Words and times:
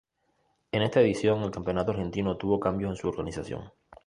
En 0.71 0.81
esta 0.81 0.99
edición 0.99 1.43
el 1.43 1.51
campeonato 1.51 1.91
argentino 1.91 2.35
tuvo 2.35 2.59
cambios 2.59 2.89
en 2.89 2.95
su 2.97 3.07
organización. 3.09 3.71